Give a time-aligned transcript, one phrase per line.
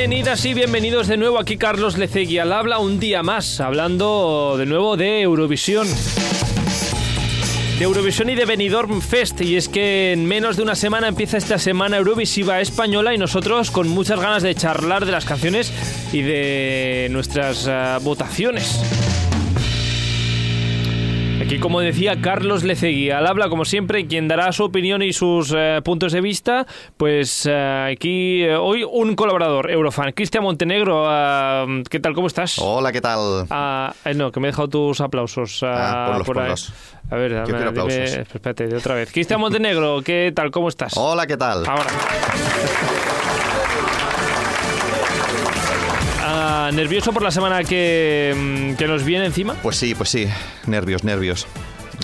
[0.00, 4.64] Bienvenidas y bienvenidos de nuevo aquí Carlos Lecegui al habla un día más, hablando de
[4.64, 5.86] nuevo de Eurovisión.
[7.78, 11.36] De Eurovisión y de Benidorm Fest, y es que en menos de una semana empieza
[11.36, 15.70] esta semana Eurovisiva española y nosotros con muchas ganas de charlar de las canciones
[16.14, 19.09] y de nuestras ah, votaciones.
[21.50, 25.52] Aquí, como decía Carlos Lecegui, al habla como siempre, quien dará su opinión y sus
[25.52, 26.64] eh, puntos de vista,
[26.96, 31.08] pues eh, aquí eh, hoy un colaborador, Eurofan, Cristian Montenegro,
[31.90, 32.14] ¿qué tal?
[32.14, 32.56] ¿Cómo estás?
[32.60, 33.48] Hola, ¿qué tal?
[33.50, 35.64] Ah, no, que me he dejado tus aplausos.
[35.64, 36.44] Ah, ah, por ahí.
[36.44, 36.72] ponlos.
[37.10, 37.98] A ver, Yo quiero dime- aplausos.
[37.98, 39.10] espérate, de otra vez.
[39.10, 40.52] Cristian Montenegro, ¿qué tal?
[40.52, 40.92] ¿Cómo estás?
[40.96, 41.66] Hola, ¿qué tal?
[41.66, 41.90] Ahora.
[46.72, 49.54] ¿Nervioso por la semana que, mm, que nos viene encima?
[49.62, 50.26] Pues sí, pues sí.
[50.66, 51.46] Nervios, nervios.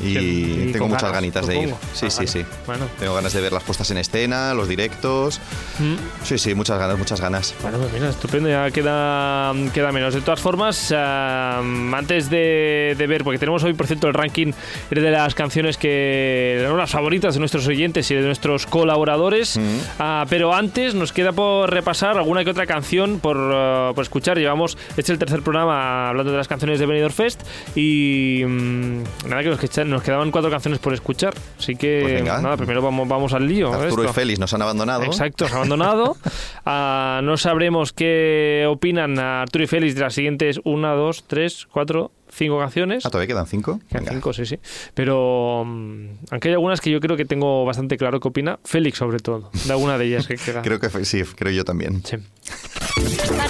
[0.02, 1.68] Y, Y tengo muchas ganas, ganitas de ir.
[1.94, 2.28] Sí, Ah, sí, vale.
[2.28, 2.44] sí.
[2.66, 2.86] Bueno.
[2.98, 5.40] Tengo ganas de ver las puestas en escena, los directos.
[5.78, 5.94] Mm.
[6.24, 7.54] Sí, sí, muchas ganas, muchas ganas.
[7.62, 10.14] Bueno, pues mira, estupendo, ya queda, queda menos.
[10.14, 11.60] De todas formas, ah,
[11.94, 14.52] antes de, de ver, porque tenemos hoy, por cierto, el ranking
[14.90, 19.78] de las canciones que son las favoritas de nuestros oyentes y de nuestros colaboradores, Mm.
[19.98, 24.38] Ah, pero antes nos queda por repasar alguna que otra canción por, ah, por escuchar.
[24.38, 27.42] Llevamos, este es el tercer programa hablando de las canciones de Benidorm Fest
[27.74, 31.34] y mm, nada, que nos, que nos quedaban cuatro canciones por escuchar.
[31.58, 33.72] Así que, Pues nada, primero vamos, vamos al lío.
[33.72, 34.08] Arturo y.
[34.12, 35.04] Félix nos han abandonado.
[35.04, 36.16] Exacto, se ha abandonado.
[36.68, 41.68] Ah, no sabremos qué opinan a Arturo y Félix de las siguientes una, dos, tres,
[41.70, 43.06] cuatro, cinco canciones.
[43.06, 43.78] Ah, ¿todavía quedan cinco?
[43.88, 44.10] Quedan Venga.
[44.14, 44.58] cinco, sí, sí.
[44.92, 48.98] Pero mm, aunque hay algunas que yo creo que tengo bastante claro qué opina, Félix
[48.98, 50.62] sobre todo, de alguna de ellas que queda.
[50.62, 52.02] Creo que sí, creo yo también.
[52.04, 52.16] Sí.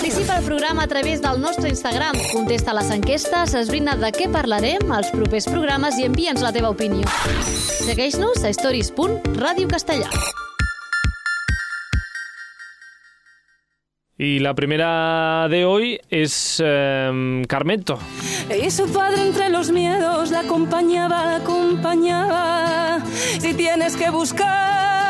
[0.06, 2.14] Participa al programa a través del nostre Instagram.
[2.32, 7.10] Contesta les enquestes, esbrina de què parlarem als propers programes i envia'ns la teva opinió.
[7.82, 10.06] Segueix-nos a stories.radiocastellà.
[14.16, 17.98] Y la primera de hoy es em, Carmento.
[18.62, 23.00] Y su padre entre los miedos la acompañaba, la acompañaba.
[23.40, 25.05] Si tienes que buscar,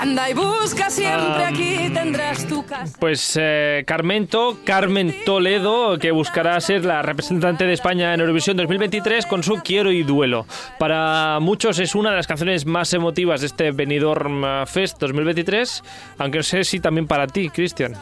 [0.00, 1.48] anda y busca siempre Ah.
[1.48, 2.96] aquí tendrás tu casa.
[2.98, 9.26] Pues eh, Carmento, Carmen Toledo, que buscará ser la representante de España en Eurovisión 2023
[9.26, 10.46] con su Quiero y Duelo.
[10.78, 15.82] Para muchos es una de las canciones más emotivas de este Benidorm Fest 2023,
[16.18, 17.94] aunque no sé si también para ti, Cristian.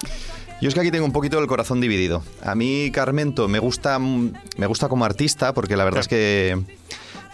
[0.61, 2.23] Yo es que aquí tengo un poquito el corazón dividido.
[2.43, 6.59] A mí Carmento me gusta, me gusta como artista porque la verdad es que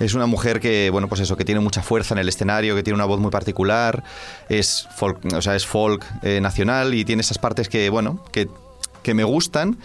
[0.00, 2.82] es una mujer que, bueno, pues eso, que tiene mucha fuerza en el escenario, que
[2.82, 4.02] tiene una voz muy particular,
[4.48, 8.48] es folk, o sea, es folk eh, nacional y tiene esas partes que, bueno, que,
[9.02, 9.76] que me gustan.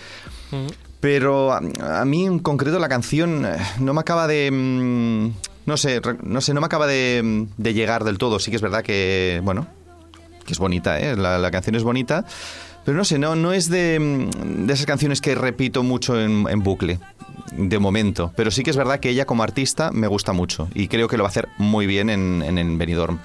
[1.00, 1.62] Pero a,
[2.02, 4.50] a mí en concreto la canción eh, no me acaba de...
[4.52, 5.32] mm,
[5.66, 8.40] No sé, no sé, no me acaba de, mm, de llegar del todo.
[8.40, 9.68] Sí que es verdad que, bueno,
[10.46, 11.16] que es bonita, ¿eh?
[11.16, 12.26] la, la canción es bonita,
[12.84, 16.48] pero no sé, no, no es de, mm, de esas canciones que repito mucho en,
[16.50, 17.00] en bucle,
[17.52, 20.88] de momento, pero sí que es verdad que ella como artista me gusta mucho y
[20.88, 23.20] creo que lo va a hacer muy bien en, en, en Benidorm.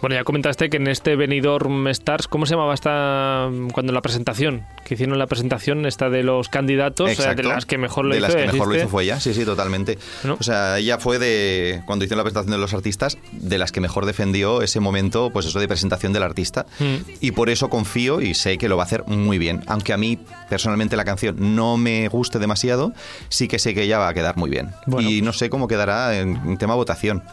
[0.00, 4.64] Bueno, ya comentaste que en este Benidorm Stars, ¿cómo se llamaba esta cuando la presentación?
[4.84, 7.48] Que hicieron la presentación esta de los candidatos, eh, de Exacto.
[7.48, 8.28] las que mejor lo de hizo.
[8.28, 9.98] las que mejor lo hizo fue ella, sí, sí, totalmente.
[10.22, 10.36] ¿No?
[10.38, 13.80] O sea, ella fue de, cuando hicieron la presentación de los artistas, de las que
[13.80, 16.66] mejor defendió ese momento, pues eso de presentación del artista.
[16.78, 16.94] Mm.
[17.20, 19.64] Y por eso confío y sé que lo va a hacer muy bien.
[19.66, 20.16] Aunque a mí,
[20.48, 22.92] personalmente, la canción no me guste demasiado,
[23.30, 24.70] sí que sé que ella va a quedar muy bien.
[24.86, 27.24] Bueno, y pues- no sé cómo quedará en tema votación.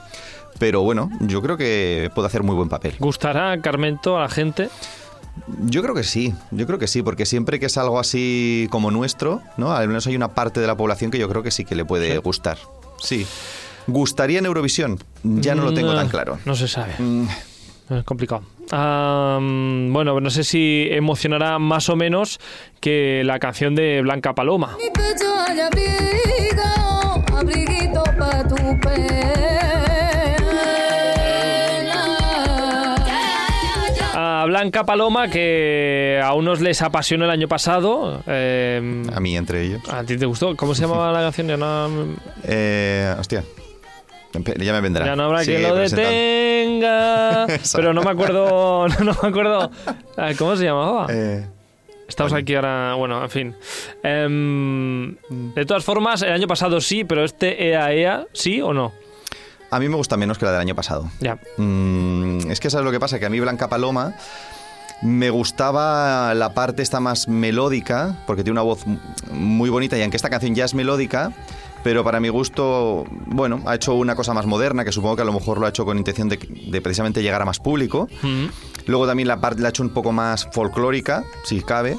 [0.60, 2.96] Pero bueno, yo creo que puede hacer muy buen papel.
[3.00, 4.70] ¿Gustará Carmento a la gente?
[5.66, 8.90] Yo creo que sí, yo creo que sí, porque siempre que es algo así como
[8.90, 9.72] nuestro, ¿no?
[9.74, 11.84] Al menos hay una parte de la población que yo creo que sí que le
[11.84, 12.18] puede Sí.
[12.20, 12.58] gustar.
[13.02, 13.28] Sí.
[13.88, 14.98] ¿Gustaría en Eurovisión?
[15.24, 16.40] Ya no lo tengo No, tan claro.
[16.46, 16.94] No se sabe.
[17.00, 17.28] Mm,
[17.90, 18.42] Es complicado.
[18.72, 22.40] Mm, bueno, no sé si emocionará más o menos
[22.80, 24.76] que la canción de Blanca Paloma.
[24.82, 29.35] Mi pecho hay abrigo, abriguito pa' tu pena.
[34.56, 38.24] Blanca Paloma, que a unos les apasionó el año pasado.
[38.26, 39.82] eh, A mí, entre ellos.
[39.90, 40.56] ¿A ti te gustó?
[40.56, 41.48] ¿Cómo se llamaba la canción?
[41.50, 41.90] Ya no,
[42.46, 43.44] Eh, hostia.
[44.58, 45.06] Ya me vendrá.
[45.06, 47.48] ya no habrá quien lo detenga.
[47.76, 48.88] Pero no me acuerdo.
[49.04, 49.72] No, me acuerdo.
[50.16, 51.08] Ah, ¿Cómo se llamaba?
[51.10, 51.46] Eh,
[52.08, 53.56] Estamos aquí ahora, bueno, en fin.
[54.04, 55.16] Em,
[55.54, 58.94] de todas formas, el año pasado sí, pero este EAEA, ¿sí o no?
[59.70, 61.10] A mí me gusta menos que la del año pasado.
[61.20, 61.38] Ya.
[61.58, 64.16] Mm, es que sabes lo que pasa, que a mí Blanca Paloma
[65.02, 68.86] me gustaba la parte esta más melódica, porque tiene una voz
[69.32, 71.34] muy bonita y aunque esta canción ya es melódica,
[71.84, 75.26] pero para mi gusto, bueno, ha hecho una cosa más moderna, que supongo que a
[75.26, 78.08] lo mejor lo ha hecho con intención de, de precisamente llegar a más público.
[78.24, 78.46] Mm.
[78.88, 81.98] Luego también la parte la ha hecho un poco más folclórica, si cabe.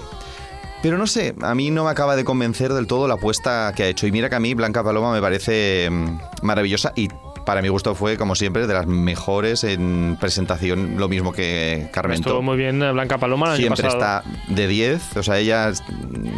[0.83, 3.85] Pero no sé, a mí no me acaba de convencer del todo la apuesta que
[3.85, 4.07] ha hecho.
[4.07, 7.09] Y mira que a mí Blanca Paloma me parece mm, maravillosa y
[7.47, 12.29] para mi gusto fue, como siempre, de las mejores en presentación, lo mismo que Carmento.
[12.29, 15.73] Estuvo muy bien eh, Blanca Paloma el Siempre está de 10, o sea, ella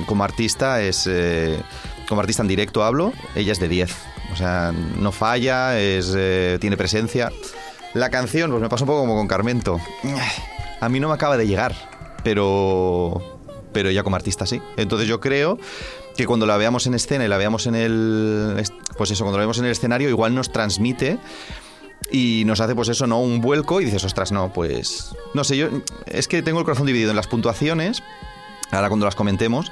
[0.06, 1.08] como artista es...
[1.10, 1.58] eh,
[2.08, 3.94] como artista en directo hablo, ella es de 10.
[4.32, 7.32] O sea, no falla, es, eh, tiene presencia.
[7.94, 9.80] La canción, pues me pasa un poco como con Carmento.
[10.80, 11.74] A mí no me acaba de llegar,
[12.22, 13.38] pero
[13.72, 14.60] pero ella como artista sí.
[14.76, 15.58] Entonces yo creo
[16.18, 18.60] que cuando la veamos en escena y la veamos en el
[18.96, 21.16] pues eso, cuando la vemos en el escenario igual nos transmite
[22.10, 23.20] y nos hace pues eso, ¿no?
[23.20, 25.68] Un vuelco y dices, "Ostras, no, pues no sé, yo
[26.06, 28.02] es que tengo el corazón dividido en las puntuaciones.
[28.72, 29.70] Ahora cuando las comentemos,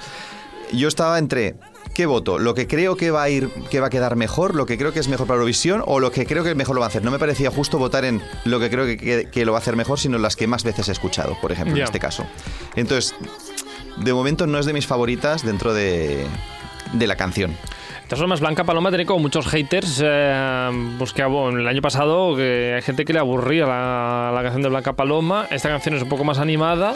[0.72, 1.56] yo estaba entre
[1.94, 2.38] ¿Qué voto?
[2.38, 4.54] ¿Lo que creo que va a ir, que va a quedar mejor?
[4.54, 5.82] ¿Lo que creo que es mejor para Eurovisión?
[5.86, 7.02] ¿O lo que creo que mejor lo va a hacer?
[7.02, 9.62] No me parecía justo votar en lo que creo que, que- que lo va a
[9.62, 12.26] hacer mejor, sino las que más veces he escuchado, por ejemplo, en este caso.
[12.74, 13.14] Entonces,
[13.96, 16.26] de momento no es de mis favoritas dentro de,
[16.92, 17.52] de la canción.
[17.52, 20.00] De todas formas, Blanca Paloma tiene como muchos haters.
[20.04, 24.42] eh, pues que bueno, el año pasado que hay gente que le aburría la, la
[24.42, 25.46] canción de Blanca Paloma.
[25.50, 26.94] Esta canción es un poco más animada.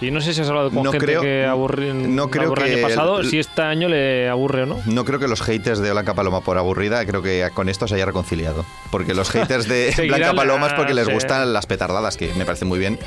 [0.00, 2.64] Y no sé si has hablado con No gente creo- que aburri, no creo aburre
[2.66, 4.78] el que año pasado, el- si este año le aburre o no.
[4.86, 7.94] No creo que los haters de Blanca Paloma por aburrida, creo que con esto se
[7.94, 8.66] haya reconciliado.
[8.90, 11.12] Porque los haters de Blanca la- Paloma es porque les sí.
[11.12, 12.98] gustan las petardadas, que me parecen muy bien.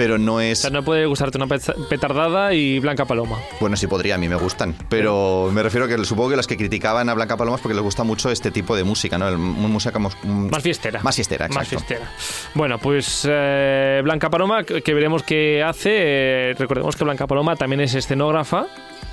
[0.00, 0.60] Pero no O es...
[0.60, 3.36] sea, no puede gustarte una peta- petardada y Blanca Paloma.
[3.60, 4.74] Bueno, sí podría, a mí me gustan.
[4.88, 7.82] Pero me refiero que supongo que los que criticaban a Blanca Paloma es porque les
[7.82, 9.28] gusta mucho este tipo de música, ¿no?
[9.28, 10.10] El- música como...
[10.24, 11.00] Más fiestera.
[11.02, 11.86] Más fiestera, Más exacto.
[11.86, 12.10] fiestera.
[12.54, 15.90] Bueno, pues eh, Blanca Paloma, que veremos qué hace.
[15.92, 18.66] Eh, recordemos que Blanca Paloma también es escenógrafa.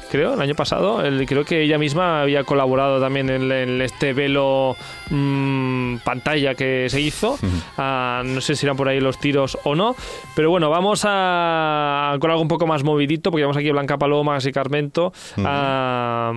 [0.09, 1.03] Creo, el año pasado.
[1.03, 4.77] El- creo que ella misma había colaborado también en, en este velo
[6.03, 7.37] pantalla que se hizo.
[7.77, 9.95] Ah, no sé si eran por ahí los tiros o no.
[10.35, 13.97] Pero bueno, vamos a con algo un poco más movidito, porque llevamos aquí a Blanca
[13.97, 15.13] Paloma y Carmento,
[15.43, 16.33] ah,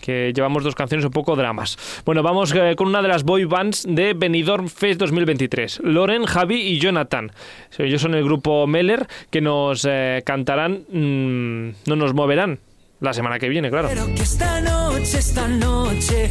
[0.00, 1.78] que llevamos dos canciones un poco dramas.
[2.04, 5.80] Bueno, vamos eh, con una de las boy bands de Benidorm Fest 2023.
[5.84, 7.32] Loren, Javi y Jonathan.
[7.78, 12.58] Ellos son el grupo Meller que nos eh, cantarán mm, No nos moverán.
[13.00, 13.88] La semana que viene, claro.
[13.88, 16.28] Quiero que esta noche, esta noche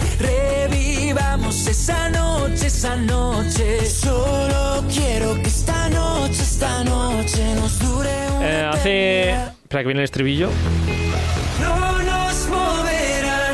[1.68, 3.86] esa noche, esa noche.
[3.86, 9.32] Solo quiero que esta noche, esta noche nos dure una Eh, hace...
[9.32, 10.50] Espera que viene el estribillo.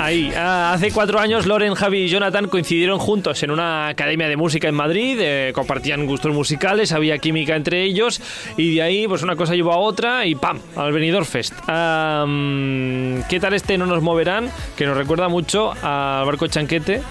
[0.06, 4.38] Ahí, ah, hace cuatro años Loren, Javi y Jonathan coincidieron juntos en una academia de
[4.38, 8.22] música en Madrid, eh, compartían gustos musicales, había química entre ellos
[8.56, 10.60] y de ahí pues una cosa llevó a otra y ¡pam!
[10.76, 11.54] al Benidorm Fest.
[11.68, 14.52] Mm, ¿Qué tal este No nos moverán?
[14.78, 17.02] Que nos recuerda mucho al barco chanquete.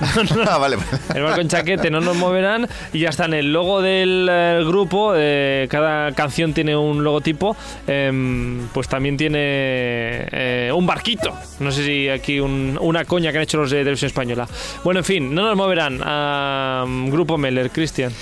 [0.48, 0.78] ah, vale.
[1.14, 4.62] El barco en chaquete no nos moverán y ya está en el logo del eh,
[4.66, 5.12] grupo.
[5.14, 7.54] eh, cada canción tiene un logotipo.
[7.86, 11.34] em, pues también tiene eh, un barquito.
[11.60, 14.48] No sé si aquí un- una coña que han hecho los de televisión española.
[14.84, 16.00] Bueno, en fin, no nos moverán.
[16.04, 18.12] a grupo Meller, Cristian.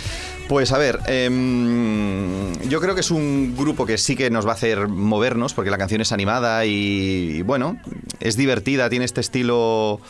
[0.49, 4.51] Pues a ver, em, yo creo que es un grupo que sí que nos va
[4.51, 7.79] a hacer movernos, porque la canción es animada y, y, bueno,
[8.21, 10.01] es divertida, tiene este estilo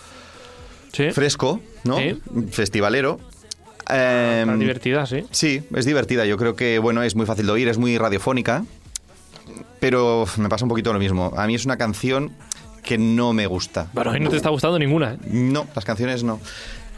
[0.93, 1.11] Sí.
[1.11, 1.97] fresco, ¿no?
[1.99, 2.21] Sí.
[2.51, 3.19] Festivalero.
[3.89, 5.25] Em, divertida, sí.
[5.31, 6.27] Sí, es divertida.
[6.27, 8.65] Yo creo que, bueno, es muy fácil de oír, es muy radiofónica.
[9.81, 11.33] Pero me pasa un poquito lo mismo.
[11.37, 12.33] A mí es una canción
[12.87, 13.89] que no me gusta.
[13.93, 15.13] Bueno, hoy no te está gustando ninguna.
[15.15, 15.19] ¿eh?
[15.27, 16.41] No, las canciones no.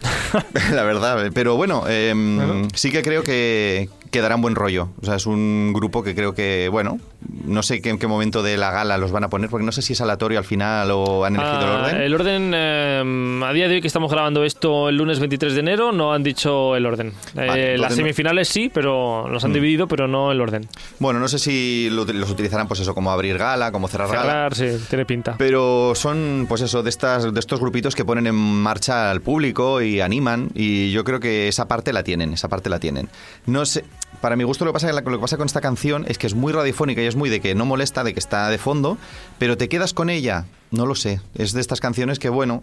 [0.73, 2.69] La verdad, pero bueno, em, Bueno.
[2.75, 4.89] sí que creo que, que darán buen rollo.
[5.03, 6.99] O sea, es un grupo que creo que, bueno,
[7.45, 9.83] no sé en qué momento de la gala los van a poner, porque no sé
[9.83, 12.01] si es aleatorio al final o han elegido el Ah, orden.
[12.01, 15.61] el orden, eh, a día de hoy que estamos grabando esto el lunes 23 de
[15.61, 17.09] enero, no han dicho el orden.
[17.09, 17.99] Eh, Vale, entonces las no- Mm.
[17.99, 20.69] semifinales sí, pero los han dividido, pero no el orden.
[20.99, 24.23] Bueno, no sé si lo- los utilizarán, pues eso, como abrir gala, como cerrar gala.
[24.23, 25.35] Cerrar, sí, tiene pinta.
[25.39, 29.83] Pero son, pues eso, de, estas, de estos grupitos que ponen en marcha al público
[29.83, 30.49] y animan.
[30.55, 33.09] Y yo creo que esa parte la tienen, esa parte la tienen.
[33.47, 33.85] No sé,
[34.21, 36.35] para mi gusto lo que pasa, lo que pasa con esta canción es que es
[36.35, 38.99] muy radiofónica y es muy de que no molesta, de que está de fondo,
[39.39, 40.47] pero te quedas con ella.
[40.71, 41.21] No lo sé.
[41.35, 42.63] Es de estas canciones que, bueno,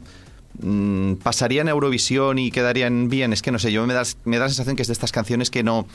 [0.61, 3.33] mm, pasarían a Eurovisión y quedarían bien.
[3.33, 5.11] Es que no sé, yo me da, me da la sensación que es de estas
[5.11, 5.87] canciones que no,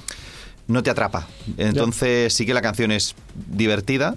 [0.67, 1.27] no te atrapa.
[1.59, 4.17] Entonces sí que la canción es divertida,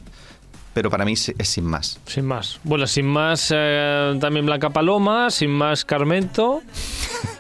[0.73, 1.99] pero para mí es es sin más.
[2.05, 2.59] Sin más.
[2.63, 6.61] Bueno, sin más eh, también Blanca Paloma, sin más Carmento.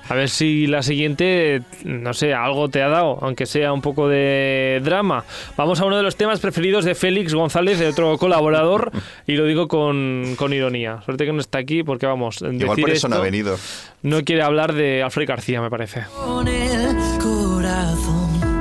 [0.09, 4.07] A ver si la siguiente, no sé, algo te ha dado, aunque sea un poco
[4.07, 5.23] de drama.
[5.55, 8.91] Vamos a uno de los temas preferidos de Félix González, de otro colaborador,
[9.27, 11.01] y lo digo con, con ironía.
[11.05, 12.41] Suerte que no está aquí porque vamos.
[12.41, 13.57] Igual decir por eso no ha venido.
[14.01, 16.03] No quiere hablar de Alfred García, me parece.
[16.13, 18.53] Con el corazón.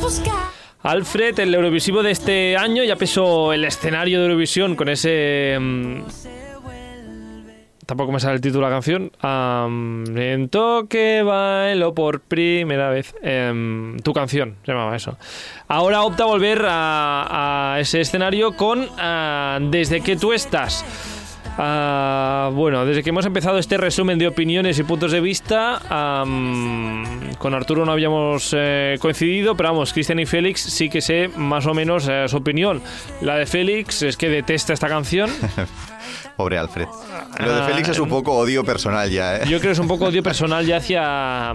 [0.00, 0.22] Pues
[0.82, 6.02] Alfred, el Eurovisivo de este año, ya pesó el escenario de Eurovisión con ese mm,
[7.86, 9.12] tampoco me sale el título de la canción.
[9.20, 13.14] Am, Siento que bailo por primera vez.
[13.22, 15.16] Em, tu canción, se llamaba eso.
[15.68, 20.84] Ahora opta a volver a, a ese escenario con ah, Desde que tú estás.
[21.58, 27.34] Ah, bueno, desde que hemos empezado este resumen de opiniones y puntos de vista, am,
[27.38, 31.66] con Arturo no habíamos eh, coincidido, pero vamos, Cristian y Félix sí que sé más
[31.66, 32.82] o menos eh, su opinión.
[33.22, 35.30] La de Félix es que detesta esta canción.
[36.36, 36.86] Pobre Alfred.
[37.38, 39.40] Lo de Ah, Félix es un poco odio personal ya, ¿eh?
[39.44, 41.50] Yo creo que es un poco odio personal ya hacia,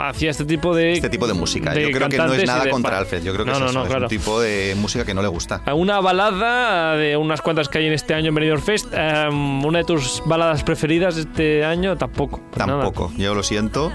[0.00, 0.92] hacia este tipo de.
[0.94, 1.72] Este tipo de música.
[1.72, 3.22] de Yo creo que no es nada contra Alfred.
[3.22, 4.04] Yo creo que No, es, no, eso, no, es claro.
[4.06, 5.62] un tipo de música que no le gusta.
[5.74, 8.88] Una balada de unas cuantas que hay en este año en Benidorm Fest.
[8.92, 12.40] em, una de tus baladas preferidas de este año, tampoco.
[12.50, 12.82] Pues nada.
[12.82, 13.92] Tampoco, yo lo siento.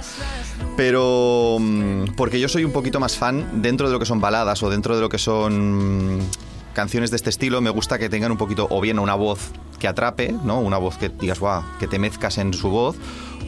[0.78, 4.64] Pero mm, porque yo soy un poquito más fan dentro de lo que son baladas
[4.64, 6.20] o dentro de lo que son
[6.74, 9.88] canciones de este estilo, me gusta que tengan un poquito o bien una voz que
[9.88, 10.60] atrape, ¿no?
[10.60, 12.96] Una voz que digas, guau, que te mezcas en su voz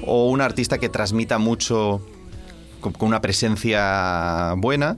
[0.06, 2.01] o un artista que transmita mucho
[2.82, 4.98] con, con una presencia buena.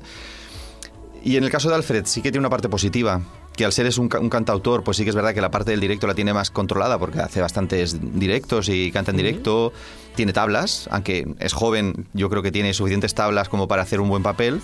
[1.23, 3.21] Y en el caso de Alfred sí que tiene una parte positiva,
[3.55, 5.71] que al ser es un, un cantautor, pues sí que es verdad que la parte
[5.71, 9.73] del directo la tiene más controlada porque hace bastantes directos y canta en directo,
[10.15, 14.09] tiene tablas, aunque es joven, yo creo que tiene suficientes tablas como para hacer un
[14.09, 14.61] buen papel.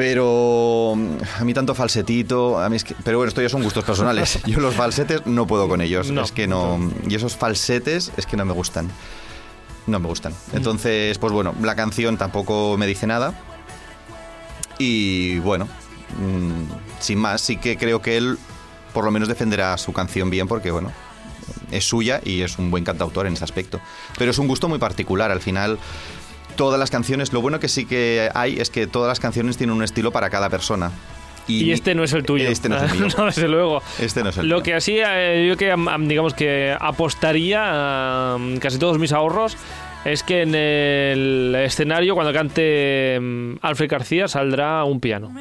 [0.00, 3.62] Pero mm, a mí tanto falsetito, a mí es que, pero bueno, esto ya son
[3.62, 4.38] gustos personales.
[4.46, 6.22] Yo los falsetes no puedo con ellos, No.
[6.22, 8.88] es que no y esos falsetes es que no me gustan.
[9.86, 10.32] No me gustan.
[10.32, 10.56] Mm.
[10.56, 13.34] Entonces, pues bueno, la canción tampoco me dice nada.
[14.78, 18.38] Y bueno, mm, sin más, sí que creo que él
[18.94, 20.92] por lo menos defenderá su canción bien porque, bueno,
[21.70, 23.82] es suya y es un buen cantautor en ese aspecto.
[24.16, 25.30] Pero es un gusto muy particular.
[25.30, 25.78] Al final,
[26.56, 29.76] todas las canciones, lo bueno que sí que hay es que todas las canciones tienen
[29.76, 30.90] un estilo para cada persona.
[31.48, 32.48] Y este no es el tuyo.
[32.48, 33.08] Este no es el mío.
[33.18, 33.82] no, desde luego.
[33.98, 34.62] Este no es el Lo mío.
[34.62, 39.56] que así, eh, yo que am- am- digamos que apostaría casi todos mis ahorros
[40.04, 45.32] es que en el escenario, cuando cante mm, Alfred García, saldrá un piano.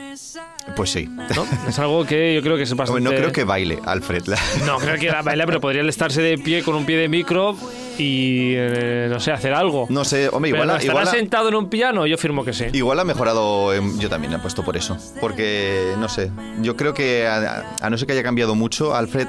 [0.75, 1.05] Pues sí.
[1.07, 1.45] ¿no?
[1.67, 3.01] Es algo que yo creo que es bastante.
[3.01, 4.23] no creo que baile Alfred.
[4.65, 7.55] No, creo que era bailar, pero podría estarse de pie con un pie de micro
[7.97, 9.87] y, eh, no sé, hacer algo.
[9.89, 12.05] No sé, hombre, igual, ¿estará igual, ha- sentado en un piano?
[12.05, 12.65] Yo firmo que sí.
[12.73, 13.73] igual ha mejorado.
[13.97, 14.97] Yo también he puesto por eso.
[15.19, 19.27] Porque, no sé, yo creo que a, a no ser que haya cambiado mucho, Alfred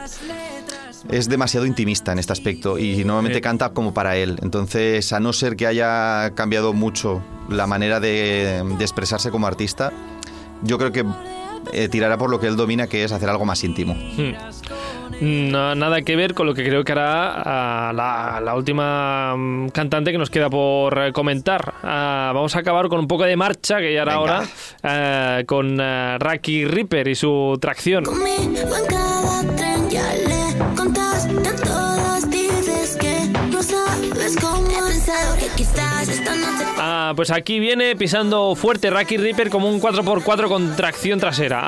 [1.08, 3.42] es demasiado intimista en este aspecto y normalmente Sí.
[3.42, 4.38] canta como para él.
[4.42, 9.92] Entonces, a no ser que haya cambiado mucho la manera de, de expresarse como artista,
[10.62, 11.04] yo creo que
[11.72, 13.94] eh, tirará por lo que él domina, que es hacer algo más íntimo.
[13.94, 14.32] Hmm.
[15.22, 17.42] No, nada que ver con lo que creo que hará
[17.88, 21.74] ah, la, la última mm, cantante que nos queda por eh, comentar.
[21.82, 24.36] Ah, vamos a acabar con un poco de marcha que ya hará Venga.
[24.38, 28.04] ahora eh, con Raki Ripper y su tracción.
[36.78, 41.60] Ah, pues aquí viene pisando fuerte Raki Ripper como un 4x4 con tracción trasera.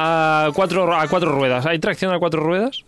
[0.46, 1.66] A cuatro, a cuatro ruedas.
[1.66, 2.84] ¿Hay tracción a cuatro ruedas?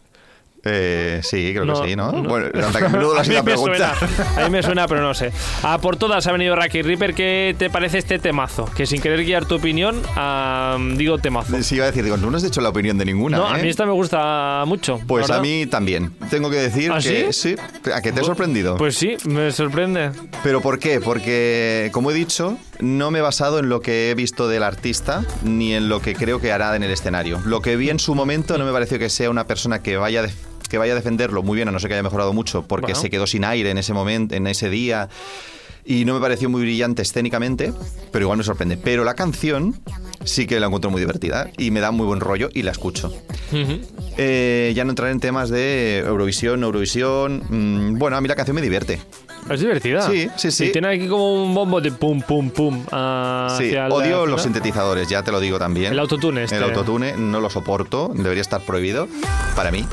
[0.65, 2.11] Eh, sí, creo No, que sí, ¿no?
[2.13, 2.23] no.
[2.23, 3.95] Bueno, anda que menudo la a, mí la me pregunta.
[3.99, 5.31] suena, a mí me suena, pero no sé.
[5.63, 7.15] Ah, por todas ha venido Raki Ripper.
[7.15, 8.65] ¿Qué te parece este temazo?
[8.77, 10.01] Que sin querer guiar tu opinión,
[10.97, 11.63] digo temazo.
[11.63, 13.37] Sí, iba a decir, digo, no nos has hecho la opinión de ninguna.
[13.39, 13.63] No, a ¿eh?
[13.63, 15.01] mí esta me gusta mucho.
[15.07, 16.13] Pues a mí también.
[16.31, 17.57] Tengo que decir ¿Ah, que sí?
[17.95, 18.77] ¿A que te he sorprendido?
[18.77, 20.11] Pues sí, me sorprende.
[20.43, 21.01] ¿Pero por qué?
[21.01, 25.25] Porque, como he dicho, no me he basado en lo que he visto del artista
[25.43, 27.41] ni en lo que creo que hará en el escenario.
[27.45, 30.21] Lo que vi en su momento no me pareció que sea una persona que vaya,
[30.21, 30.35] a def-
[30.75, 33.01] que vaya a defenderlo muy bien, a no ser que haya mejorado mucho, porque Bueno.
[33.01, 35.09] se quedó sin aire en ese momento, en ese día.
[35.87, 37.73] Y no me pareció muy brillante escénicamente,
[38.11, 38.77] pero igual me sorprende.
[38.79, 39.79] Pero la canción
[40.25, 43.13] sí que la encuentro muy divertida y me da muy buen rollo y la escucho.
[44.17, 47.43] Eh, ya no entraré en temas de Eurovisión, Eurovisión.
[47.49, 48.99] Mm, bueno, a mí la canción me divierte.
[49.51, 50.01] Es divertida.
[50.11, 50.65] Sí, sí, sí.
[50.67, 52.83] Y tiene aquí como un bombo de pum, pum, pum.
[52.91, 55.93] ah, Sí, odio los sintetizadores, ya te lo digo también.
[55.93, 56.57] El autotune este.
[56.57, 59.07] El autotune no lo soporto, debería estar prohibido
[59.55, 59.85] para mí.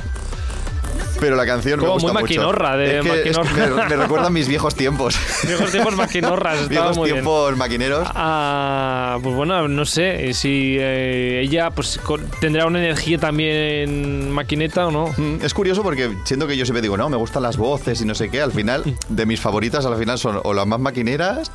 [1.22, 2.34] Pero la canción Como me gusta muy mucho.
[2.34, 3.84] maquinorra, de Es que es- maquinorra.
[3.84, 5.16] me, me recuerda a mis viejos tiempos.
[5.48, 6.68] Viejos tiempos maquinorras.
[6.70, 7.18] viejos muy bien.
[7.18, 8.08] tiempos maquineros.
[8.14, 14.88] Ah, pues bueno, no sé si eh, ella pues con- tendrá una energía también maquineta
[14.88, 15.08] o no.
[15.16, 18.06] Mm, Es curioso porque siento que yo siempre digo, no, me gustan las voces y
[18.06, 18.42] no sé qué.
[18.42, 21.52] Al final, de mis favoritas, al final son o las más maquineras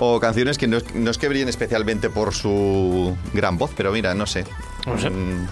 [0.00, 4.14] o canciones que no no es que brillen especialmente por su gran voz, pero mira,
[4.14, 4.44] no sé.
[4.86, 5.10] No sé.
[5.10, 5.46] Mm,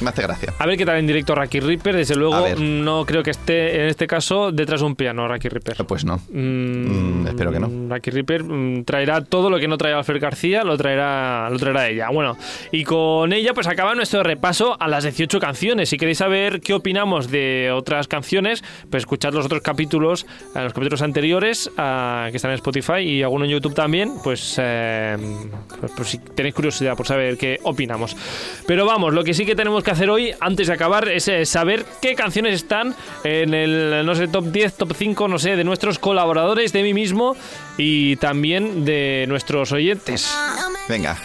[0.00, 0.52] Me hace gracia.
[0.58, 1.96] A ver qué tal en directo Raki Ripper.
[1.96, 5.86] Desde luego, no creo que esté en este caso detrás de un piano, Raki Ripper.
[5.86, 6.18] Pues no.
[6.30, 7.88] Mm, Mm, espero que no.
[7.88, 11.88] Raki Ripper mm, traerá todo lo que no traerá Alfred García, lo traerá, lo traerá
[11.88, 12.10] ella.
[12.10, 12.36] Bueno,
[12.72, 15.88] y con ella pues acaba nuestro repaso a las 18 canciones.
[15.88, 20.74] Si queréis saber qué opinamos de otras canciones, pues escuchad los otros capítulos, eh, los
[20.74, 25.16] capítulos anteriores ah, que están en Spotify y alguno en YouTube también, pues, eh,
[25.80, 28.14] pues, pues si tenéis curiosidad por saber qué opinamos.
[28.66, 31.46] Pero vamos, lo que sí que tenemos que hacer hoy, antes de acabar, es eh,
[31.46, 35.64] saber qué canciones están en el, no sé, top 10, top 5, no sé, de
[35.64, 37.36] nuestros colaboradores, de mí mismo
[37.78, 40.28] y también de nuestros oyentes.
[40.88, 41.16] Venga.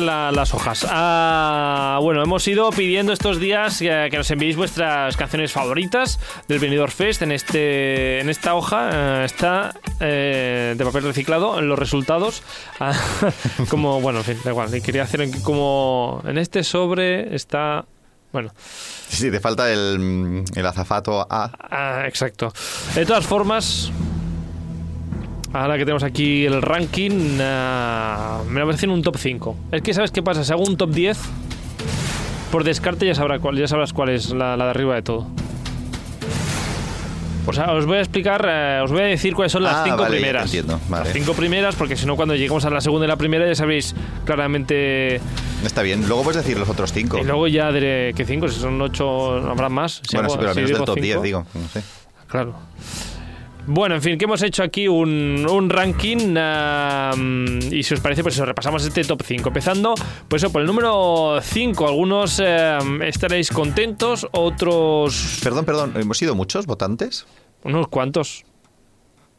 [0.00, 0.86] La- las hojas.
[0.88, 6.18] Ah, bueno, hemos ido pidiendo estos días que, que nos enviéis vuestras canciones favoritas
[6.48, 7.22] del Benidorm Fest.
[7.22, 12.42] En, este, en esta hoja eh, está eh, de papel reciclado en los resultados.
[12.80, 12.94] Ah,
[13.68, 14.70] como, bueno, en fin, da igual.
[14.82, 17.84] Quería hacer en- como en este sobre está...
[18.32, 18.50] Bueno,
[19.08, 21.50] Sí, te falta el, mm, el azafato A.
[21.70, 22.50] Ah, exacto.
[22.94, 23.92] De todas formas,
[25.52, 29.56] ahora que tenemos aquí el ranking, ah, me lo parece en un top 5.
[29.72, 30.44] Es que, ¿sabes qué pasa?
[30.44, 31.18] Si hago un top 10,
[32.50, 35.26] por descarte ya, sabrá cuál, ya sabrás cuál es la, la de arriba de todo.
[37.44, 39.82] O sea, os voy a explicar, eh, os voy a decir cuáles son las Ah,
[39.84, 40.44] cinco vale, primeras.
[40.44, 41.06] entiendo, vale.
[41.06, 43.54] Las cinco primeras, porque si no, cuando lleguemos a la segunda y la primera, ya
[43.56, 45.16] sabréis claramente.
[45.64, 46.06] Está bien.
[46.06, 47.18] Luego puedes decir los otros cinco.
[47.18, 50.00] Y luego ya diré que cinco, si son ocho, habrá más.
[50.08, 51.04] Si bueno, hago- sí, pero al si menos del top cinco.
[51.04, 51.46] 10, digo.
[51.54, 51.82] No sé.
[52.28, 52.54] Claro.
[53.66, 57.12] Bueno, en fin, que hemos hecho aquí un, un ranking ah,
[57.70, 59.48] y si os parece, pues eso, repasamos este top 5.
[59.48, 59.94] Empezando,
[60.28, 61.86] pues eso, por el número 5.
[61.86, 65.92] Algunos eh, estaréis contentos, otros Perdón, perdón.
[65.96, 67.26] ¿Hemos sido muchos votantes?
[67.64, 68.44] unos cuantos.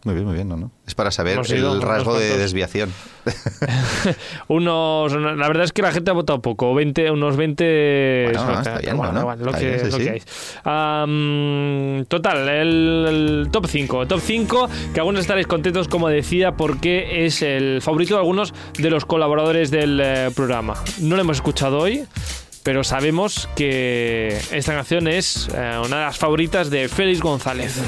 [0.05, 0.57] Muy bien, muy bien, ¿no?
[0.57, 0.69] no?
[0.86, 2.91] Es para saber Hemos el rasgo de desviación.
[4.50, 8.24] Unos, la verdad es que la gente ha votado poco, 20, unos 20...
[8.33, 9.98] Bueno, es lo está que- bien, bueno, bueno, igual, lo está que, bien, sí, lo
[9.98, 10.03] sí.
[10.03, 10.22] que hay.
[10.65, 13.06] Am, total, el,
[13.45, 14.08] el top 5.
[14.08, 18.89] Top 5, que algunos estaréis contentos, como decía, porque es el favorito de algunos de
[18.89, 20.75] los colaboradores del eh, programa.
[20.99, 22.04] No lo hemos escuchado hoy,
[22.63, 27.80] pero sabemos que esta canción es eh, una de las favoritas de Félix González.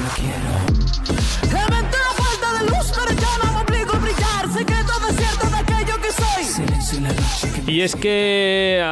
[7.76, 8.82] Y es que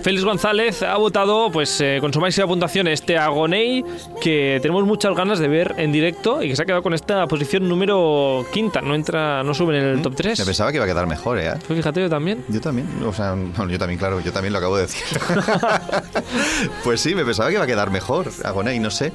[0.00, 3.84] Félix González ha votado pues eh, con su máxima puntuación este Agoney
[4.20, 7.26] que tenemos muchas ganas de ver en directo y que se ha quedado con esta
[7.26, 10.38] posición número quinta, no entra, no sube en el top 3.
[10.38, 11.52] Me pensaba que iba a quedar mejor, ¿eh?
[11.66, 12.44] Fíjate yo también.
[12.48, 13.34] Yo también, o sea,
[13.68, 15.02] yo también, claro, yo también lo acabo de decir.
[16.84, 19.12] pues sí, me pensaba que iba a quedar mejor, Agoney, no sé.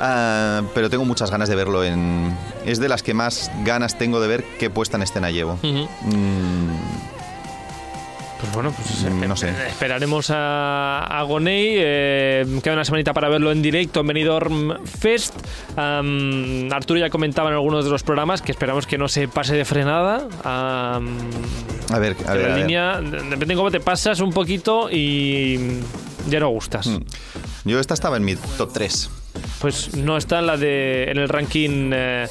[0.00, 2.36] Ah, pero tengo muchas ganas de verlo en...
[2.66, 5.60] Es de las que más ganas tengo de ver qué puesta en escena llevo.
[5.62, 6.74] Mm,
[8.42, 9.50] Pues bueno, pues Mm, no sé.
[9.68, 11.74] esperaremos a, a Agoney.
[11.78, 15.34] eh, queda una semanita para verlo en directo en Benidorm Fest.
[15.76, 19.64] Arturo ya comentaba en algunos de los programas que esperamos que no se pase de
[19.64, 20.26] frenada.
[20.44, 21.00] A
[22.00, 22.48] ver, a ver.
[22.48, 25.58] la a línea, de- depende de cómo te pasas un poquito y
[26.28, 26.86] ya no gustas.
[26.88, 26.98] Mm.
[27.64, 29.10] Yo esta estaba en mi top 3.
[29.60, 32.26] Pues no está en la de en el ranking eh,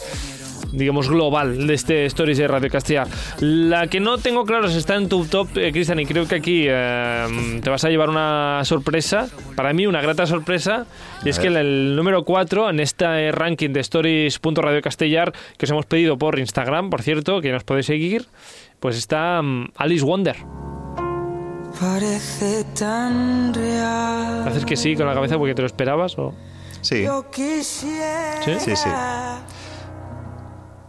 [0.71, 3.05] digamos global de este Stories de Radio Castilla.
[3.39, 6.35] La que no tengo claro si está en tu top, eh, Cristian, y creo que
[6.35, 10.85] aquí eh, te vas a llevar una sorpresa, para mí una grata sorpresa,
[11.23, 15.69] y es que el, el número 4 en este ranking de Stories.radio Castellar que os
[15.71, 18.25] hemos pedido por Instagram, por cierto, que nos podéis seguir,
[18.79, 20.37] pues está mm, Alice Wonder.
[21.79, 24.47] Parece tan real.
[24.47, 26.33] Haces que sí con la cabeza porque te lo esperabas o...
[26.81, 28.41] Sí, Yo quisiera.
[28.43, 28.51] ¿Sí?
[28.59, 28.89] Sí, sí.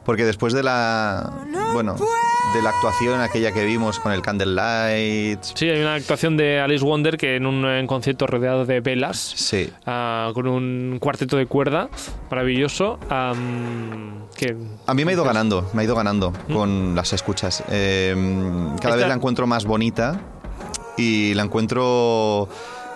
[0.04, 1.30] Porque después de la...
[1.72, 1.96] Bueno,
[2.54, 5.42] de la actuación aquella que vimos con el Candlelight...
[5.54, 9.16] Sí, hay una actuación de Alice Wonder que en un eh, concierto rodeado de velas,
[9.36, 11.88] Sí, ah, con un cuarteto de cuerda
[12.30, 17.12] maravilloso, am, que A mí me ha ido ganando, me ha ido ganando con las
[17.12, 17.62] escuchas.
[17.70, 18.14] Eh,
[18.80, 20.20] cada vez Esta- la encuentro más bonita
[20.96, 22.48] y la encuentro...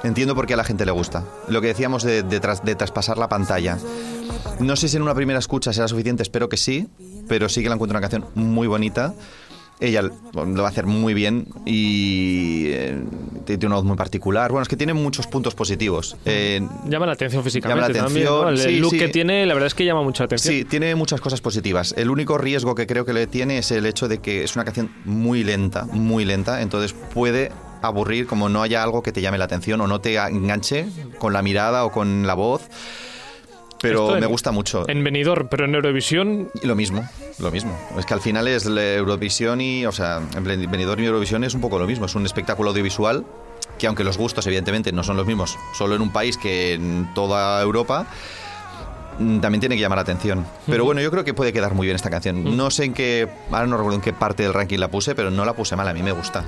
[0.02, 1.24] Entiendo por qué a la gente le gusta.
[1.48, 3.78] Lo que decíamos de, de tras- de traspasar la pantalla.
[4.60, 6.88] No sé si en una primera escucha será suficiente, espero que sí,
[7.28, 9.14] pero sí que la encuentro una canción muy bonita.
[9.78, 12.98] Ella lo va a hacer muy bien y eh,
[13.44, 14.50] tiene una voz muy particular.
[14.50, 16.16] Bueno, es que tiene muchos puntos positivos.
[16.24, 18.26] Eh, llama la atención físicamente Llama la también.
[18.26, 18.48] atención, ¿no?
[18.48, 18.98] El, sí, look sí.
[18.98, 20.54] que tiene, la verdad es que llama mucha atención.
[20.54, 21.92] Sí, tiene muchas cosas positivas.
[21.98, 24.64] El único riesgo que creo que le tiene es el hecho de que es una
[24.64, 29.36] canción muy lenta, muy lenta, entonces puede aburrir como no haya algo que te llame
[29.36, 30.86] la atención o no te enganche
[31.18, 32.62] con la mirada o con la voz.
[33.80, 34.88] Pero Esto en- me gusta mucho.
[34.88, 37.06] En Benidorm, pero en Eurovisión Lo mismo,
[37.38, 37.78] lo mismo.
[37.98, 41.54] Es que al final es la Eurovisión y, o sea, en Benidorm y Eurovisión es
[41.54, 42.06] un poco lo mismo.
[42.06, 43.24] Es un espectáculo audiovisual
[43.78, 47.10] que aunque los gustos evidentemente no son los mismos, solo en un país que en
[47.14, 48.06] toda Europa,
[49.16, 50.46] también tiene que llamar la atención.
[50.66, 52.56] Pero bueno, yo creo que puede quedar muy bien esta canción.
[52.56, 55.30] No sé en qué, ahora no recuerdo en qué parte del ranking la puse, pero
[55.30, 56.44] no la puse mal, a mí me gusta.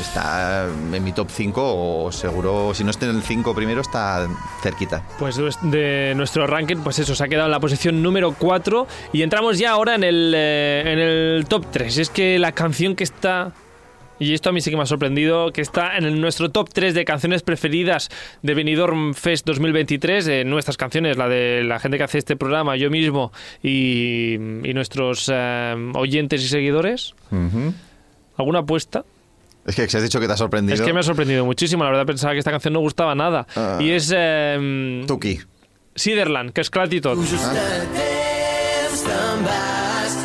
[0.00, 4.26] Está en mi top 5 o seguro, si no está en el 5 primero, está
[4.62, 5.02] cerquita.
[5.18, 9.22] Pues de nuestro ranking, pues eso, se ha quedado en la posición número 4 y
[9.22, 11.98] entramos ya ahora en el, eh, en el top 3.
[11.98, 13.52] Es que la canción que está,
[14.22, 16.70] y esto a mí sí que me ha sorprendido, que está en el- nuestro top
[16.72, 18.08] 3 de canciones preferidas
[18.42, 22.76] de Benidorm Fest 2023, de nuestras canciones, la de la gente que hace este programa,
[22.76, 23.32] yo mismo
[23.62, 27.14] y, y nuestros eh, oyentes y seguidores.
[28.36, 29.04] ¿Alguna apuesta?
[29.66, 30.74] Es que se has dicho que te ha sorprendido.
[30.74, 33.46] Es que me ha sorprendido muchísimo, la verdad pensaba que esta canción no gustaba nada.
[33.54, 33.78] Ah.
[33.80, 35.38] Y es eh, Tuki.
[35.94, 37.18] Siderland, que és clar i tot.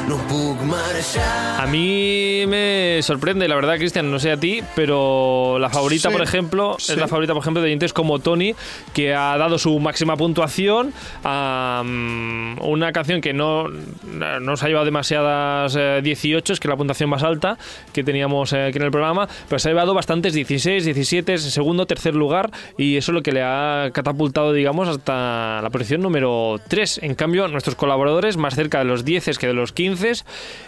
[0.08, 1.60] No puc marxar.
[1.62, 6.14] A mí me sorprende, la verdad, Cristian, no sé a ti, pero la favorita, Sí,
[6.14, 6.94] por ejemplo, sí.
[6.94, 8.56] es la favorita, por ejemplo, de oyentes como Tony,
[8.94, 10.94] que ha dado su máxima puntuación
[11.26, 16.78] a una canción que no, no se ha llevado demasiadas eh, 18, es que la
[16.78, 17.58] puntuación más alta
[17.92, 21.86] que teníamos eh, aquí en el programa, pero se ha llevado bastantes 16, 17, segundo,
[21.86, 26.62] tercer lugar, y eso es lo que le ha catapultado, digamos, hasta la posición número
[26.70, 27.02] 3.
[27.04, 29.97] En cambio, nuestros colaboradores, más cerca de los 10 que de los 15,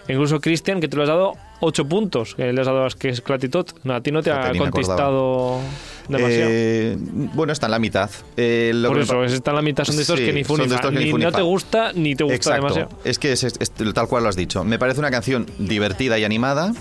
[0.07, 3.09] incluso Cristian, que tú le has dado 8 puntos, que le has dado a que
[3.09, 3.73] es Clatitot.
[3.83, 5.59] No, a ti no te ha contestado
[6.07, 6.49] demasiado.
[6.51, 8.09] Eh, bueno, está en la mitad.
[8.37, 10.33] Eh, lo Por que- eso, es- está en la mitad, son de estos Sí, que
[10.33, 10.89] ni fu son ni de fa.
[10.91, 12.61] ni Ni no te gusta ni te gusta Exacto.
[12.63, 12.89] demasiado.
[13.03, 14.63] Es que es, es- es tal cual lo has dicho.
[14.63, 16.71] Me parece una canción divertida y animada,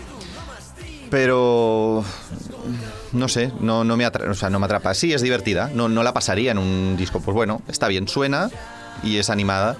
[1.10, 2.04] pero
[3.12, 4.94] no sé, no, no me atrapa, o sea, no me atrapa.
[4.94, 7.20] Sí, es divertida, no, no la pasaría en un disco.
[7.20, 8.50] Pues bueno, está bien, suena
[9.02, 9.76] y es animada.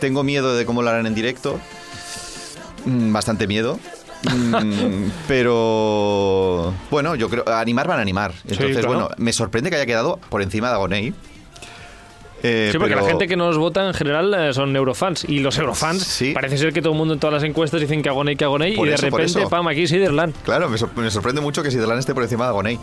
[0.00, 1.58] Tengo miedo de cómo lo harán en directo.
[2.84, 3.78] Mm, Bastante miedo.
[4.24, 8.32] Mm, pero bueno, yo creo animar van a animar.
[8.44, 8.88] Entonces, claro.
[8.88, 11.14] bueno, me sorprende que haya quedado por encima de Agoney.
[12.44, 15.24] Eh, Sí, porque pero- la gente que nos vota en general eh, son eurofans.
[15.28, 16.32] Y los eurofans, Sí.
[16.32, 18.74] parece ser que todo el mundo en todas las encuestas dicen que Agoney, que Agoney.
[18.74, 20.34] Por y de eso, repente, pam, aquí Siderland.
[20.44, 22.78] Claro, me, sor- me sorprende mucho que Siderland esté por encima de Agoney.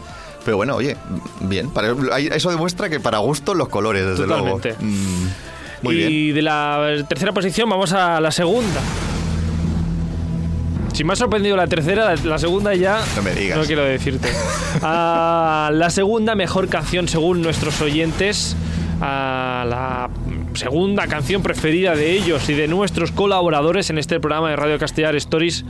[0.45, 0.95] Pero bueno, oye,
[1.41, 1.69] bien.
[1.71, 4.69] para- eso demuestra que para gusto los colores, desde Totalmente.
[4.79, 4.83] luego.
[4.85, 5.27] Mm,
[5.81, 6.35] muy y bien.
[6.35, 8.79] de la tercera posición vamos a la segunda.
[10.99, 13.01] Si me ha sorprendido la tercera, la, la segunda ya.
[13.15, 13.57] No me digas.
[13.57, 14.27] No quiero decirte.
[14.81, 18.57] Ah, la segunda mejor canción según nuestros oyentes.
[18.99, 20.09] ah, la
[20.55, 25.15] segunda canción preferida de ellos y de nuestros colaboradores en este programa de Radio Castellar
[25.15, 25.63] Stories.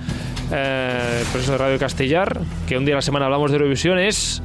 [0.51, 3.99] eh, por eso de Radio Castellar, que un día a la semana hablamos de Eurovisión,
[3.99, 4.41] es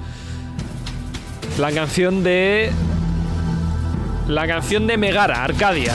[1.58, 2.70] la canción de.
[4.28, 5.94] La canción de Megara, Arcadia.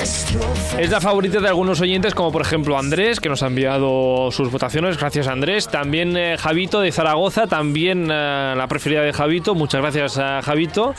[0.00, 4.50] Es la favorita de algunos oyentes, como por ejemplo Andrés, que nos ha enviado sus
[4.50, 4.96] votaciones.
[4.96, 5.66] Gracias, Andrés.
[5.68, 9.56] También eh, Javito de Zaragoza, también eh, la preferida de Javito.
[9.56, 10.94] Muchas gracias a Javito.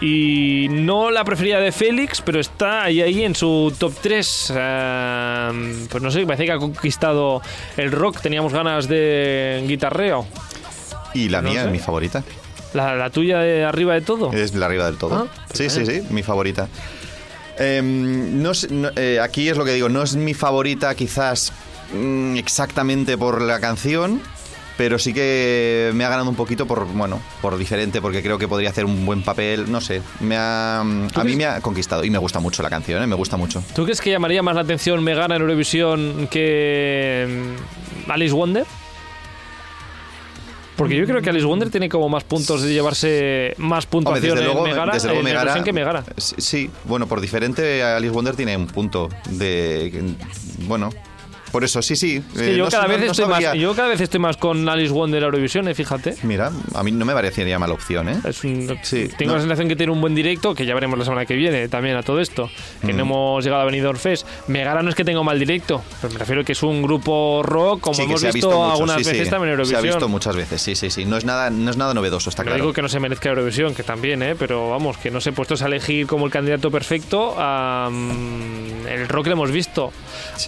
[0.00, 4.52] Y no la preferida de Félix, pero está ahí, ahí en su top 3.
[5.90, 7.42] pues no sé, parece que ha conquistado
[7.76, 8.20] el rock.
[8.22, 10.26] Teníamos ganas de guitarreo.
[11.12, 11.66] Y la no mía sé.
[11.66, 12.22] es mi favorita.
[12.74, 14.32] La, la tuya de arriba de todo.
[14.32, 15.14] Es la arriba del todo.
[15.14, 16.68] Ah, sí, sí, sí, mi favorita.
[17.58, 21.52] Em, no sé, no- eh, aquí es lo que digo, no es mi favorita quizás
[21.92, 24.20] mm, exactamente por la canción,
[24.76, 28.46] pero sí que me ha ganado un poquito por, bueno, por diferente, porque creo que
[28.46, 32.10] podría hacer un buen papel, no sé, me ha, a mí me ha conquistado y
[32.10, 33.06] me gusta mucho la canción, ¿eh?
[33.08, 33.60] me gusta mucho.
[33.74, 37.54] ¿Tú crees que llamaría más la atención Megara en Eurovisión que
[38.06, 38.66] mm, Alice Wonder?
[40.78, 44.36] Porque yo creo que Alice Wonder tiene como más puntos de llevarse más Hombre, puntuación
[44.36, 46.04] desde luego, en Megara, desde luego en Megara, Eurovisión que Megara.
[46.16, 50.14] Sí, bueno, por diferente Alice Wonder tiene un punto de
[50.68, 50.90] bueno,
[51.52, 52.22] por eso sí, sí.
[52.34, 54.00] Es que eh, yo, no cada no- vez no estoy más, sabría- yo cada vez
[54.00, 56.14] estoy más con Alice Wonder Eurovisión, eh, fíjate.
[56.22, 58.18] Mira, a mí no me parecería mala opción, ¿eh?
[58.24, 61.04] Es un- Sí, tengo la sensación que tiene un buen directo, que ya veremos la
[61.04, 62.50] semana que viene también a todo esto,
[62.84, 64.26] que no hemos llegado a Benidorm Fest.
[64.48, 67.80] Megara no es que tenga mal directo, pero me refiero que es un grupo rock,
[67.80, 69.84] como Sí, hemos visto, visto mucho, algunas sí, veces también en Se ha Eurovisión.
[69.98, 71.04] visto muchas veces, sí, sí, sí.
[71.04, 72.62] No es nada, no es nada novedoso, está No claro.
[72.64, 74.34] digo que no se merezca Eurovisión, que también, ¿eh?
[74.38, 77.34] pero vamos, que no se puestos a elegir como el candidato perfecto.
[78.88, 79.92] el rock lo hemos visto.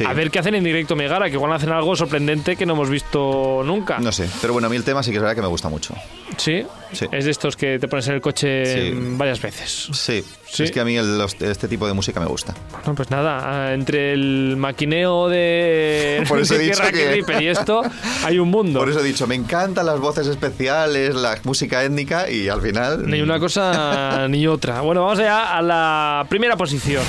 [0.07, 2.72] A ver qué hacen en directo Proyecto Megara, que igual hacen algo sorprendente que no
[2.72, 3.98] hemos visto nunca.
[4.00, 5.68] No sé, pero bueno, a mí el tema sí que es verdad que me gusta
[5.68, 5.94] mucho.
[6.37, 6.64] ¿Sí?
[6.92, 7.07] Sí.
[7.12, 8.92] Es de estos que te pones en el coche Sí.
[9.16, 9.88] varias veces.
[9.92, 10.64] Sí, Sí.
[10.64, 12.55] es que a mí el- los- este tipo de música me gusta.
[12.72, 16.90] Bueno, pues nada, ah, entre el maquineo de Por eso he de dicho Tierra
[17.37, 17.83] que- y esto,
[18.24, 18.81] hay un mundo.
[18.81, 23.07] Por eso he dicho, me encantan las voces especiales, la música étnica y al final...
[23.09, 24.81] Ni una cosa ni otra.
[24.81, 27.05] Bueno, vamos allá a la primera posición.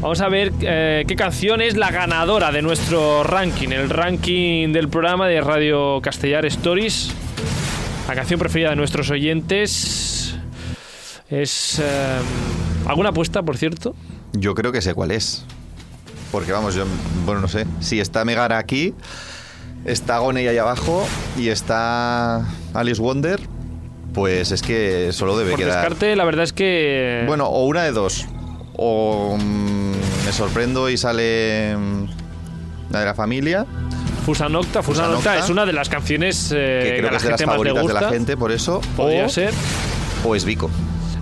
[0.00, 4.88] Vamos a ver eh, qué canción es la ganadora de nuestro ranking, el ranking del
[4.88, 7.10] programa de Radio Castellar Stories.
[8.08, 10.36] La canción preferida de nuestros oyentes
[11.28, 11.78] es...
[11.80, 12.18] eh,
[12.86, 13.94] ¿Alguna apuesta, por cierto?
[14.32, 15.44] Yo creo que sé cuál es.
[16.32, 16.84] Porque vamos, yo,
[17.26, 17.66] bueno, no sé.
[17.80, 18.94] Si está Megara aquí,
[19.84, 23.38] está Goney ahí abajo y está Alice Wonder,
[24.14, 25.74] pues es que solo debe Por quedar.
[25.74, 27.24] descarte, la verdad es que...
[27.26, 28.26] Bueno, o una de dos.
[28.82, 29.79] O mm,
[30.30, 32.04] me sorprendo y sale mm,
[32.90, 33.66] la de la familia,
[34.24, 37.10] Fusa Nocta, Fusa, Fusa Nocta Nocta, es una de las canciones eh, que creo que
[37.10, 38.00] la es de las favoritas de gusta.
[38.00, 38.80] la gente, por eso.
[38.96, 39.52] Podría o, ser.
[40.24, 40.70] o es Vico.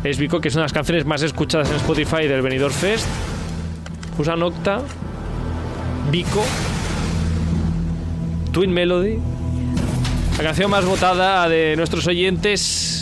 [0.05, 3.07] Es Vico, que es una de las canciones más escuchadas en Spotify del Benidorm Fest.
[4.15, 4.83] Fusa Nocta,
[6.11, 6.45] Vico,
[8.53, 9.19] Twin Melody.
[10.37, 12.98] La canción más votada de nuestros oyentes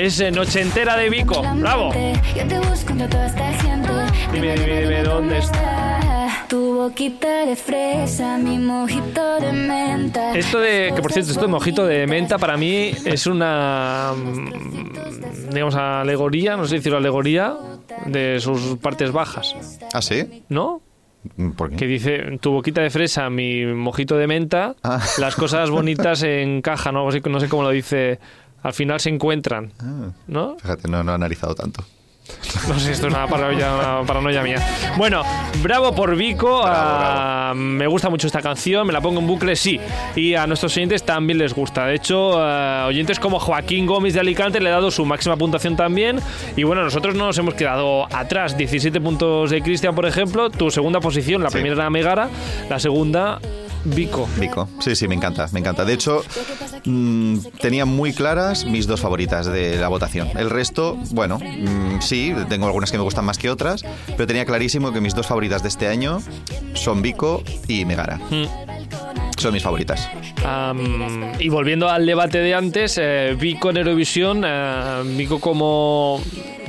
[0.00, 1.42] es Noche Entera de Vico.
[1.56, 1.92] ¡Bravo!
[2.34, 3.88] Yo te busco entre toda esta gente.
[4.32, 6.46] Dime, dime, dime, ¿dónde está?
[6.48, 10.34] Tu boquita de fresa, mi mojito de menta.
[10.36, 15.50] Esto de, que por cierto, esto de mojito de menta para mí es una, mm,
[15.52, 17.56] digamos, alegoría, no sé decir alegoría,
[18.06, 19.54] de sus partes bajas,
[19.92, 20.44] ¿Ah, sí?
[20.48, 20.80] ¿no?
[21.56, 21.76] ¿Por qué?
[21.76, 25.00] que dice tu boquita de fresa, mi mojito de menta, Ah.
[25.18, 27.04] las cosas bonitas encajan, ¿no?
[27.04, 28.18] No sé cómo lo dice,
[28.62, 30.56] al final se encuentran, Ah, ¿no?
[30.60, 31.84] fíjate, no, no he analizado tanto.
[32.68, 34.64] No sé, esto es una paranoia, una paranoia mía.
[34.96, 35.22] Bueno,
[35.62, 39.80] bravo por Vico, ah, me gusta mucho esta canción, me la pongo en bucle, sí.
[40.14, 41.86] Y a nuestros oyentes también les gusta.
[41.86, 45.74] De hecho, ah, oyentes como Joaquín Gómez de Alicante le ha dado su máxima puntuación
[45.74, 46.20] también.
[46.56, 48.56] Y bueno, nosotros no nos hemos quedado atrás.
[48.56, 50.50] 17 puntos de Cristian, por ejemplo.
[50.50, 51.54] Tu segunda posición, la Sí.
[51.54, 52.28] primera era Megara,
[52.68, 53.40] la segunda
[53.84, 54.28] Vico.
[54.38, 54.68] Vico.
[54.80, 55.84] Sí, sí, me encanta, me encanta.
[55.84, 56.22] De hecho,
[56.84, 60.28] mm, tenía muy claras mis dos favoritas de la votación.
[60.36, 64.44] El resto, bueno, mm, sí, tengo algunas que me gustan más que otras, pero tenía
[64.44, 66.20] clarísimo que mis dos favoritas de este año
[66.74, 68.18] son Vico y Megara.
[68.30, 68.44] Mm.
[69.38, 70.08] Son mis favoritas.
[71.38, 76.20] Y volviendo al debate de antes, eh, Vico en Eurovisión, eh, Vico como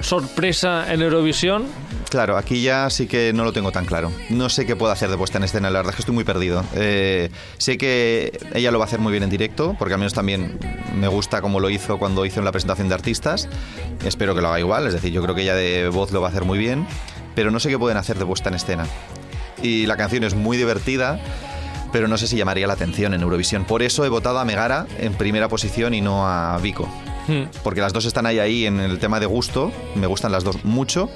[0.01, 1.65] sorpresa en Eurovisión.
[2.11, 4.11] Claro, aquí ya sí que no lo tengo tan claro.
[4.29, 6.25] No sé qué puedo hacer de puesta en escena, la verdad es que estoy muy
[6.25, 6.61] perdido.
[6.75, 10.13] Eh, sé que ella lo va a hacer muy bien en directo, porque al menos
[10.13, 10.59] también
[10.93, 13.47] me gusta como lo hizo cuando hizo en la presentación de artistas.
[14.03, 16.27] Espero que lo haga igual, es decir, yo creo que ella de voz lo va
[16.27, 16.85] a hacer muy bien,
[17.33, 18.87] pero no sé qué pueden hacer de puesta en escena.
[19.63, 21.17] Y la canción es muy divertida,
[21.93, 23.63] pero no sé si llamaría la atención en Eurovisión.
[23.63, 26.89] Por eso he votado a Megara en primera posición y no a Vico.
[27.29, 27.43] Hmm.
[27.63, 29.71] Porque las dos están ahí, ahí en el tema de gusto.
[29.95, 31.09] Me gustan las dos mucho.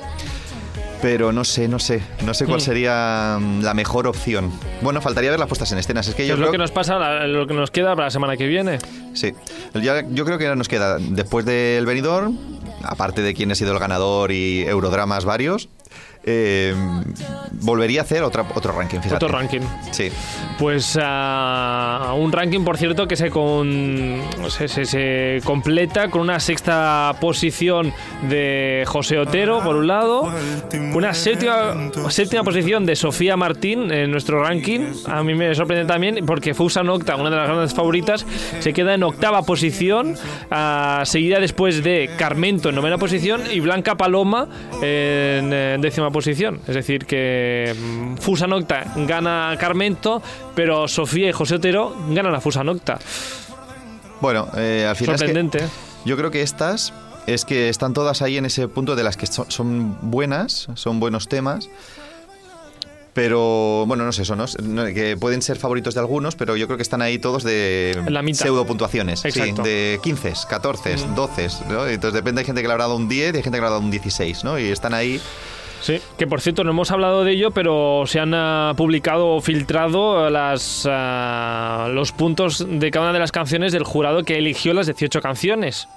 [1.05, 2.01] Pero no sé, no sé.
[2.25, 2.61] No sé cuál Mm.
[2.61, 4.51] sería mm, la mejor opción.
[4.81, 6.07] Bueno, faltaría ver las puestas en escenas.
[6.07, 8.07] Es que ¿Qué yo es lo que nos pasa, la- lo que nos queda para
[8.07, 8.79] la semana que viene?
[9.13, 9.31] Sí.
[9.75, 12.35] Ya- yo creo que nos queda, después del Benidorm,
[12.81, 15.69] aparte de quién ha sido el ganador y Eurodramas varios,
[16.25, 16.73] eh,
[17.61, 19.15] volvería a hacer otra, otro ranking, fíjate.
[19.23, 19.61] Otro ranking.
[19.91, 20.09] Sí.
[20.57, 26.39] Pues ah, un ranking, por cierto, que se, con, se, se- se completa con una
[26.39, 27.93] sexta posición
[28.29, 30.31] de José Otero, por un lado,
[30.93, 34.93] una séptima, séptima posición de Sofía Martín en nuestro ranking.
[35.07, 38.25] A mí me sorprende también porque Fusa Nocta, una de las grandes favoritas,
[38.59, 40.15] se queda en octava posición,
[40.51, 44.47] ah, seguida después de Carmento en novena posición y Blanca Paloma
[44.81, 46.14] en, eh, décima posición.
[46.67, 50.21] Es decir, que mm, Fusa Nocta gana Carmento,
[50.56, 52.99] pero Sofía y José Otero ganan a Fusa Nocta.
[54.21, 55.67] Bueno, eh, al final es que Sorprendente.
[56.06, 56.93] yo creo que estas
[57.28, 60.99] es que están todas ahí en ese punto de las que son, son buenas, son
[60.99, 61.69] buenos temas.
[63.15, 64.45] Pero, bueno, no sé, eso, ¿no?
[64.93, 68.21] Que pueden ser favoritos de algunos, pero yo creo que están ahí todos de la
[68.21, 68.43] mitad.
[68.43, 69.23] pseudo puntuaciones.
[69.23, 69.63] Exacto.
[69.63, 71.88] De 15, 14, 12, ¿no?
[71.88, 73.58] Entonces depende, hay gente que le habrá dado un 10 y hay gente que le
[73.67, 74.60] habrá dado un 16, ¿no?
[74.60, 75.21] Y están ahí.
[75.85, 79.39] Sí, que por cierto no hemos hablado de ello, pero se han ah, publicado o
[79.41, 84.73] filtrado las, ah, los puntos de cada una de las canciones del jurado que eligió
[84.73, 85.87] las 18 canciones.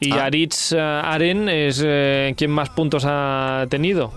[0.00, 0.24] Y Ah.
[0.24, 4.12] Aritz ah, Aren es eh, quien más puntos ha tenido.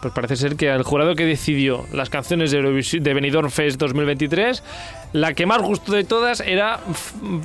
[0.00, 4.62] Pues parece ser que el jurado que decidió las canciones de, de Benidorm Fest 2023,
[5.12, 6.80] la que más gustó de todas era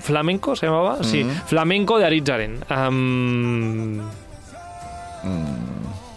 [0.01, 1.03] Flamenco, ¿se llamaba?
[1.03, 2.59] Sí, Flamenco de Aritz Aren.
[2.69, 3.99] Am,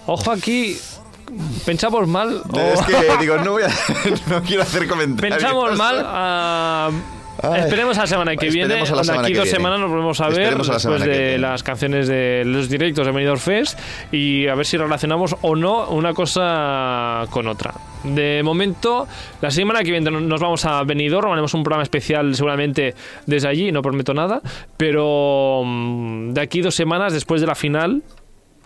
[0.07, 0.77] Ojo aquí,
[1.65, 2.43] pensamos mal.
[2.53, 3.69] o- Es que digo, no, voy a,
[4.31, 5.37] no quiero hacer comentarios.
[5.39, 6.03] Pensamos mal.
[6.07, 6.91] ah,
[7.43, 7.61] Ay.
[7.61, 8.75] esperemos a la semana que viene.
[8.75, 9.57] A la semana Aquí que dos viene.
[9.59, 13.13] semanas nos volvemos a ver a la después de las canciones de los directos de
[13.13, 13.79] Benidorm Fest
[14.11, 17.75] y a ver si relacionamos o no una cosa con otra.
[18.05, 19.07] De momento,
[19.43, 22.95] la semana que viene nos vamos a Benidorm, haremos un programa especial seguramente
[23.27, 24.41] desde allí, no prometo nada,
[24.77, 28.03] pero mm, de aquí dos semanas después de la final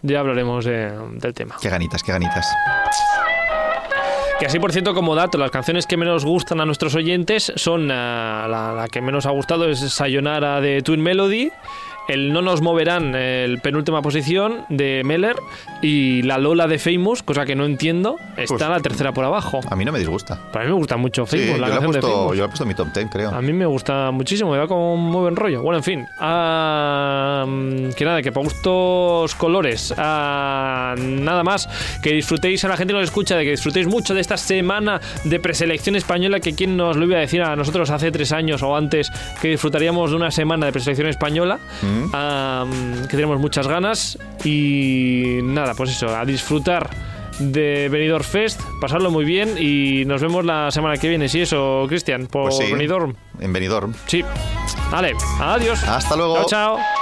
[0.02, 1.56] ya hablaremos de- del tema.
[1.60, 2.46] Qué ganitas, qué ganitas.
[4.38, 7.90] Que así, por cierto, como dato, las canciones que menos gustan a nuestros oyentes son
[7.90, 11.50] ah, la, la que menos ha gustado es Sayonara de Twin Melody,
[12.08, 15.36] el No nos moverán, el penúltima posición de Meller
[15.82, 19.60] y la Lola de Famous, cosa que no entiendo, está Pues- la tercera por abajo.
[19.70, 20.38] A mí no me disgusta.
[20.52, 22.36] Para mí me gusta mucho Sí, Famous, yo, la he de Famous.
[22.36, 23.30] yo he puesto en mi top 10, creo.
[23.30, 25.62] A mí me gusta muchísimo, me da como un muy buen rollo.
[25.62, 31.68] Bueno, en fin, ah, mm, que nada, que para gustos colores, ah, nada más,
[32.02, 35.00] que disfrutéis a la gente que nos escucha, de que disfrutéis mucho de esta semana
[35.24, 38.62] de preselección española, que quien nos lo iba a decir a nosotros hace tres años
[38.62, 39.10] o antes,
[39.40, 41.99] que disfrutaríamos de una semana de preselección española, Mm.
[42.08, 46.90] Que tenemos muchas ganas y nada, pues eso, a disfrutar
[47.38, 51.86] de Benidorm Fest, pasarlo muy bien y nos vemos la semana que viene, sí, eso,
[51.88, 53.14] Cristian, por Pues sí, Benidorm.
[53.38, 53.94] En Benidorm.
[54.06, 54.22] Sí.
[54.90, 55.82] Vale, adiós.
[55.84, 56.34] Hasta luego.
[56.36, 56.99] Chao, chao.